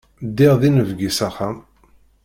[0.27, 1.57] Ddiɣ d inebgi s axxam.